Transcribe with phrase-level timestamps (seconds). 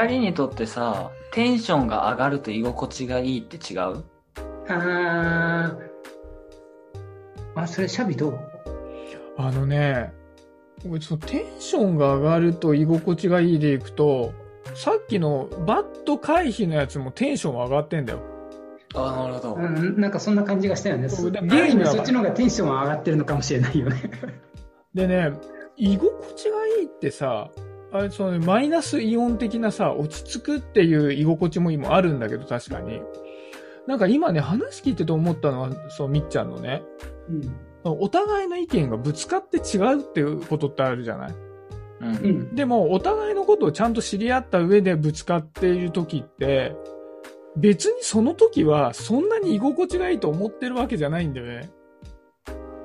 [0.00, 4.04] 二人にとってさ、テンションが上がると居心地がいいって違う？
[4.68, 7.60] あー。
[7.60, 8.38] あ、それシャビどう？
[9.36, 10.12] あのね、
[10.88, 14.32] 俺そのテンションが上がると居心地がいいでいくと、
[14.74, 18.20] さっきのバット回避のやつもテンション上がってんだよ。
[18.94, 19.54] あなるほど。
[19.54, 21.08] うん、なんかそんな感じがしたよね。
[21.08, 24.10] ゲームゲームはそっちの方がテンションは上がってるのかもしれないよね。
[24.94, 25.32] でね、
[25.76, 27.50] 居心地がいいってさ、
[27.90, 33.00] あれ、そのね、マイナスイオン的なさ、落ち着くっていう居心地も今あるんだけど、確かに。
[33.86, 36.82] なんか今ね、話聞いてて思ったのは、そう、みっちゃんのね、
[37.28, 38.00] うん。
[38.00, 41.34] お互いの意見がぶつかって違うっていうことってあるじゃない？
[42.00, 42.16] うん。
[42.16, 42.54] うん。
[42.54, 46.76] でも、お互いのことをちゃんと知り合った上でぶつかっている時って、
[47.56, 51.70] 別にその時はそんなに居心地がいいと思ってるわけじゃないんだよね。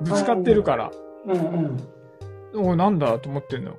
[0.00, 0.90] ぶつかってるから。
[1.26, 1.76] うん
[2.54, 2.66] うん。
[2.66, 3.76] おいなんだと思ってんの。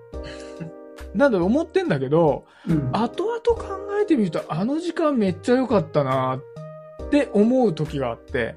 [1.15, 2.89] なんだろう思ってんだけど、うん。
[2.91, 3.65] 後々考
[4.01, 6.39] えてみると、あの時間めっちゃ良かったな
[7.05, 8.55] って思う時があって。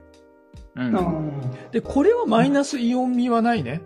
[0.77, 0.97] うん。
[0.97, 3.83] あで、これはマイナスイオン味はないね。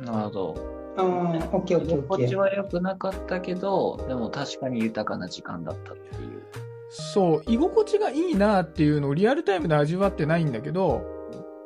[0.00, 0.76] なるほど。
[0.96, 2.06] あ、オッケーオッケーオッケー。
[2.08, 6.42] 心地は良くなかったけど、でも確かに豊かな時間だったっていう。
[6.88, 11.02] そう、居心地がいいなっていうのをリアルタイムで味わってないんだけど、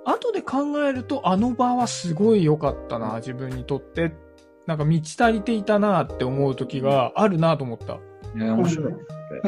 [0.05, 4.13] 後で考えるとあの場はすごい良かったな、自分にとって。
[4.71, 7.99] なんか満ち足りていたなって思う時があるなと思った。
[8.39, 8.95] ね、面白い。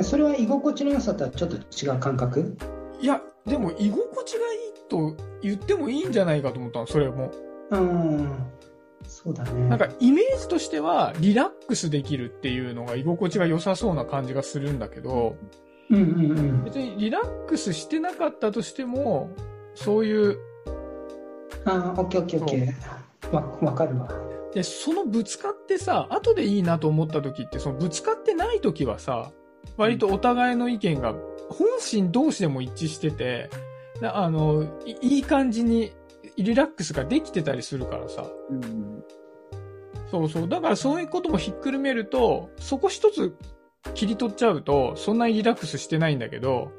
[0.02, 2.56] それは居心地の良さとはちょっと違う感覚？
[3.00, 7.30] いや、でも居心地がいいと言ってもいいんじゃないかと思ったの、それも。
[7.70, 8.36] うん。
[9.06, 9.68] そうだね。
[9.68, 15.36] なんかイメージとしてはリラックスできるっていうのが居心地が良さそうな感じがするんだけど、
[15.88, 16.64] うんうんうん。
[16.64, 19.30] 別にリラックスしてなかったとしても、
[19.76, 20.38] そういう、
[21.64, 23.32] ああ、オッケーオッケーオッケー。
[23.32, 24.08] わ、わかるわ。
[24.54, 29.32] で、そのぶつかってさ、後でいいなと思った時って、そのぶつかってない時はさ、
[29.76, 31.14] 割とお互いの意見が
[31.48, 33.50] 本心同士でも一致してて、
[34.00, 35.92] なあの、いいい感じに
[36.36, 38.26] リラックスができてたりするからさ。
[38.50, 39.04] うん。
[40.10, 40.48] そうそう。
[40.48, 43.34] だからそういうこともひっくるめると、そこ一つ
[43.94, 46.70] 切り取っちゃうと、そんなにリラックスしてないんだけど、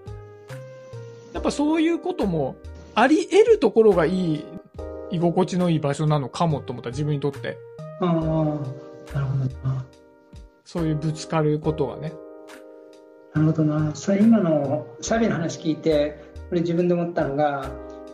[1.34, 2.56] やっぱそういうことも
[2.94, 4.46] あり得るところがいい、
[5.12, 7.58] 居心地のいい場所なのかもと思った、自分にとって。
[8.00, 9.86] ああ、なるほどな。
[10.66, 12.14] そういうぶつかることがね。
[13.34, 13.96] なるほどな。
[13.96, 17.70] それ今のシャビの話聞いて、これ自分で思ったのが、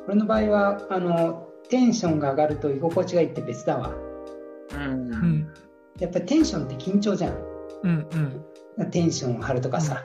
[0.07, 3.93] 俺の場合は、あの、テンションが上がると居心地がいいって別だわ。
[4.73, 5.47] うん。
[5.99, 7.37] やっぱりテンションって緊張じゃん。
[7.83, 8.07] うん
[8.77, 8.91] うん。
[8.91, 10.03] テンションを張るとかさ。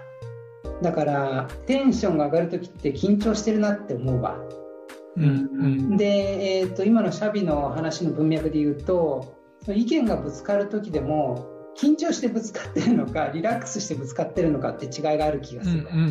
[0.82, 4.36] だから、テンションが上がるときって緊張してるなって思うわ。
[5.16, 5.26] うんう
[5.66, 5.96] ん。
[5.96, 16.08] で、えー、と今のシャビの話の文脈で言うと意見がぶつかる時でも緊張してぶつかってるのかリラックスしてぶつかってるのかって違いがある気がする、うんうんうんう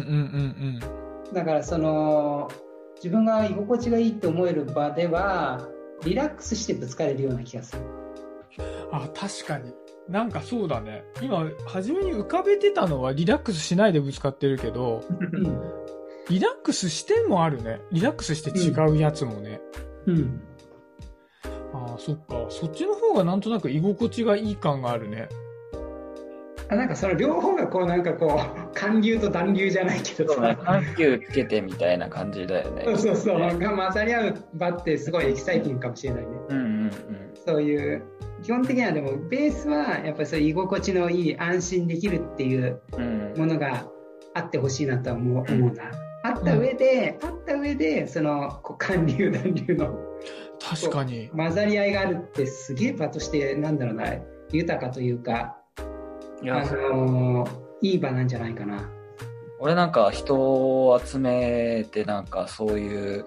[0.99, 1.03] ん
[1.33, 2.51] だからその
[2.95, 5.67] 自分が居心地がいいって思える場では
[6.05, 7.81] リラックスしてぶつかれるような気がする
[8.59, 8.95] うん。
[8.95, 9.73] あ、確かに。
[10.07, 11.03] なんかそうだね。
[11.21, 15.61] 今、初めに浮かべてたのはリラックスしないでぶつかってるけど、うん、
[16.29, 17.79] リラックスしてもあるね。
[17.91, 19.61] リラックスして違うやつもね。
[20.05, 20.41] うん、
[21.93, 22.45] ああ、そっか。
[22.49, 25.29] そっちの方がなんとなく居心地がいい感があるね。
[26.69, 28.39] あなんかその両方がこうなんかこう
[28.73, 30.55] 寒流と暖流じゃないけどさ。
[30.63, 32.83] 緩急つけてみたいな感じだよね。
[32.85, 36.91] そうそうそうが混ざり合う場ってすごいエキサイティングかもしれないねうんうん
[37.45, 38.03] そういう
[38.41, 43.31] 基本的にはでもベースはやっぱりそういう居心地のいい安心できるっていううん。
[43.33, 43.39] うん。
[43.39, 43.85] ものが
[44.33, 45.91] あってほしいなとは思う思うな。
[46.25, 50.12] あった上で、あった上でそのこう寒流暖流の
[50.75, 51.29] 確かに。
[51.35, 54.05] 混ざり合いがあるってすげえ場としてなんだろうな
[54.51, 55.57] 豊かというか
[56.41, 57.47] いあや、の
[57.81, 58.89] いい場なんじゃないかな。
[59.59, 63.25] 俺なんか人を集めてなんかそういう、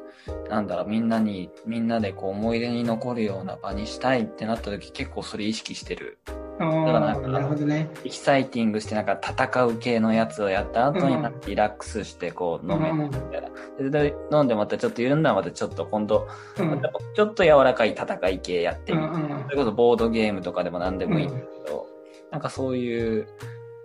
[0.51, 6.19] なんだろう、みんなに、みんなでこう思い出に残るような場にしたいってなった時結構それ意識してる。
[6.59, 7.91] あからーなるほどね。
[8.05, 11.33] エキサイティングしてなんか戦う系のやつをやった後にうんなん。
[11.33, 13.91] かリラックスしてこう飲めうんるみたいな。
[13.91, 16.27] でで飲んでまたちょっと緩んだらまたちょっと今度、
[16.59, 16.83] うん
[17.15, 19.05] ちょっと柔らかい戦い系やってみる。
[19.05, 19.43] うんうん。
[19.45, 21.87] それこそボードゲームとかでも何でもいいんだけど、
[22.31, 23.29] なんかそういう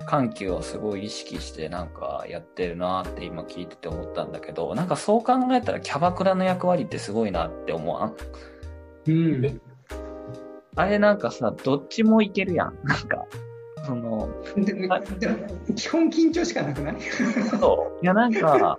[0.08, 8.16] 緩急をすごい意識してなんかやってるなって今聞いてて思ったんだけど、なんかそう考えたらキャバクラの役割ってすごいなって思わん？
[9.08, 9.62] うん
[10.76, 12.78] あれなんかさ、どっちもいけるやん。
[12.84, 13.26] なんか、
[13.86, 14.88] その、でで
[15.76, 17.02] 基本緊張しかなくない？
[17.60, 18.04] そう。
[18.04, 18.78] いやなんか、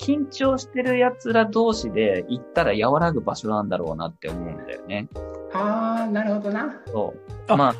[0.00, 5.08] 緊張してる奴ら同士で行ったら和らぐ場所なんだろうなって思うんだよね。
[5.52, 6.80] ああなるほどな。
[6.86, 7.32] そう。
[7.48, 7.74] あまあ、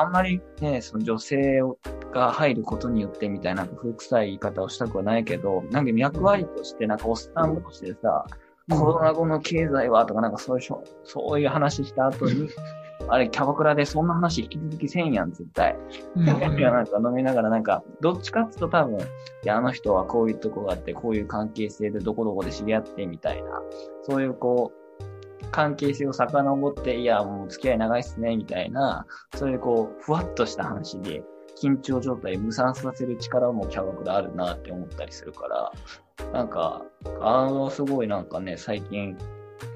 [0.00, 1.60] あんまりね、その女性
[2.12, 8.26] が入ることによってみたいな古臭い言い方をしたくはないけど、なんか役割として、なんかおっさんとしてさ、
[8.70, 10.64] コロナ後の経済はとかなんかそういう
[11.04, 12.48] そういう話した後に、
[13.08, 15.76] あれ、キャバクラでそんな話引き続きせんやん、絶対。
[16.16, 16.58] うん。
[16.58, 19.02] いや、なんか飲みながらなんか、どっちかっていうと多分、い
[19.44, 23.62] や、あの人はこういうとこがあって、こういう関係性でどこどこで知り合ってみたいな、
[24.02, 31.22] そういうこう、関係性を遡って、いや、もう付き合い長いっすね、みたいな、そういうこう、ふわっとした話で、
[31.62, 35.72] 緊張状態を無産させる力もキャバクラあるなって思ったりするから、
[36.32, 36.84] なんか、
[37.20, 39.16] あの、すごいなんかね、最近、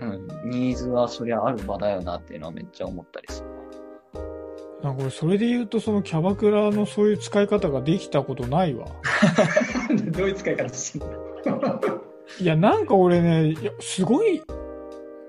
[0.00, 3.48] うん、ニーズはそりゃある場だよなっていうのはめっちゃ思ったりする。
[4.82, 8.86] なんか俺、それで言うと、そのキャバクラのそういう使い方ができたことないわ。
[10.10, 11.80] どういう使い方してんの？
[12.40, 14.42] いや、なんか俺ね、すごい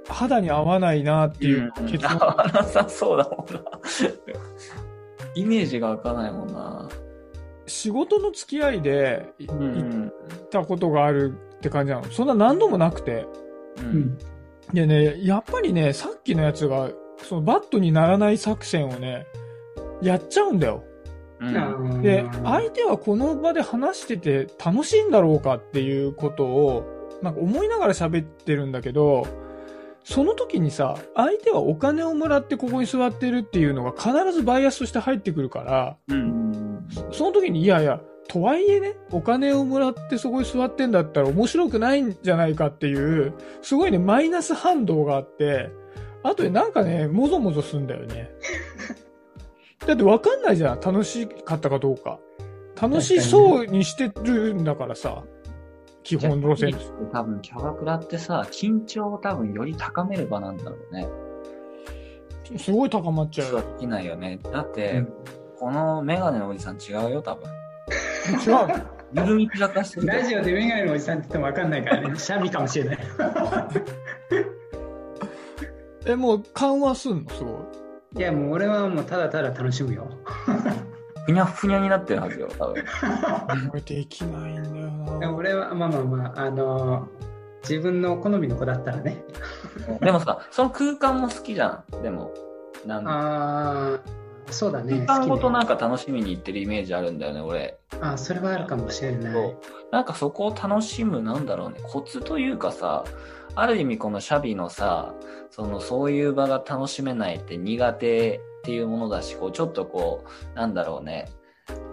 [0.08, 2.14] 肌に合わないなっていう結論。
[2.22, 3.62] 合わなさそうだもんな。
[5.36, 6.90] イメージが湧かないもんな。
[7.66, 12.12] 仕事の付き合いでいうん行ったことがあるって感じなの。
[12.12, 13.26] そんな何度もなくて。
[13.78, 13.82] う。
[13.82, 14.18] うんん。
[14.74, 19.26] でね、やっぱりね、さっきのやつが、そのバットにならない作戦をね、
[20.02, 20.84] やっちゃうんだよ。
[21.40, 21.46] う
[21.98, 22.02] ん。
[22.02, 29.26] で、相手はこの場で話してて楽しいんだろうかっていうことを、なんか思いながら喋ってるんだけど、
[30.04, 36.63] その時にさ、相手はお金をもらってここに座ってるっていうのが必ずバイアスとして入ってくるから、うん。
[37.12, 45.70] その時にいやいや、とはいえね、お金をもらってそこに座ってんだったら面白くないんじゃないかっていう、すごいね、マイナス反動があって、
[46.24, 48.32] あとでなんかね、もぞもぞすんだよね。
[49.86, 52.20] だってわかんないじゃん、楽しかったかどうか。
[52.82, 55.24] 楽しそうにしてるんだからさ、
[56.04, 56.76] 基本路線。
[57.12, 61.08] 多分、キャバクラってさ、緊張を多分より高める場なんだろうね。
[62.58, 63.62] すごい高まっちゃうは。
[63.62, 64.40] できないよね。
[64.52, 65.14] だって、うん
[65.60, 67.50] このメガネのおじさん違うよ、多分。
[68.46, 68.84] 違う。
[69.14, 70.14] 緩み散らかしてるよ。
[70.14, 72.98] ラジオでメガネのおじさんって言っても分かんないからね、 シャビかもしれない。
[76.06, 77.30] え、もう緩和すんの？
[77.32, 77.50] すご
[78.16, 78.20] い。
[78.20, 80.08] いや、もう俺はもうただただ楽しむよ。
[81.26, 82.84] ふにゃふにゃになってるはずよ、多分。
[83.70, 85.34] これできないんだよな。
[85.34, 87.08] 俺は、まあまあまあ、あの
[87.62, 89.24] 自分の好みの子だったらね。
[90.02, 92.02] でもさ、その空間も好きじゃん。
[92.04, 92.34] でも、
[92.86, 94.00] なんああ、
[94.54, 95.06] そうだね。
[95.06, 97.78] 空間ごとなんか楽しみに行ってるイメージあるんだよね、俺。
[98.00, 99.56] あそれはあるかもしれない。
[99.92, 103.04] なんかそこを楽しむ、なんだろうね、コツというかさ、
[103.56, 105.14] ある意味このシャビのさ、
[105.52, 110.24] そのそういう場が楽しめないって苦手っていうものだし、こうちょっとこ
[110.54, 111.30] う、なんだろうね、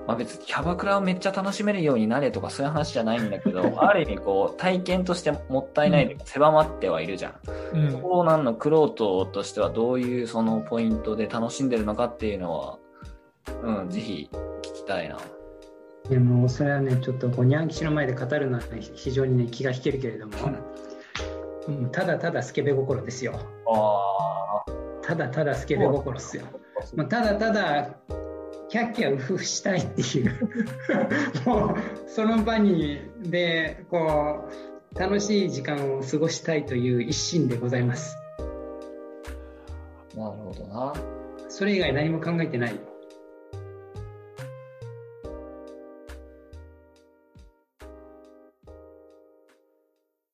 [0.07, 7.35] まあ別にキャバクラをめっちゃ楽しめるようになれとかそういう話じゃないんだけど、 ある意味こう体験としてもったいないというか狭まってはいるじゃん。
[7.75, 7.99] うんそ。
[7.99, 12.79] こをなんのクロートとしてはどういうそのポイントで楽しんでるのかっていうのは、
[13.63, 15.19] うん、ぜひ聞きたいな。
[16.09, 20.33] でもそれはね、ちょっとこうニャン吉の前で語るのは、ね、非常にね、気が引けるけれども、
[21.69, 23.39] うん、ただただスケベ心ですよ。
[23.71, 24.65] あ
[25.03, 26.45] ただただスケベ心ですよ。
[26.97, 27.91] もうただただ、
[28.71, 30.33] キャッキャウフフしたいっていう、
[31.45, 34.49] もうその場に、で、こ
[34.95, 38.17] う、楽しい時間を過ごしたいという一心でございます。
[40.17, 40.95] あ、なるほどな。
[41.49, 42.79] それ以外何も考えてない。